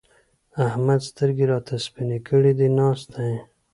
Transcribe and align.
احمد 0.65 0.99
سترګې 1.09 1.45
راته 1.51 1.75
سپينې 1.85 2.19
کړې 2.27 2.51
دي؛ 2.59 2.67
ناست 2.77 3.07
دی. 3.15 3.31